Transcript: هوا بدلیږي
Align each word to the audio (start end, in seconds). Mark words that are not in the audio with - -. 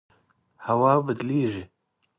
هوا 0.65 0.93
بدلیږي 1.05 1.63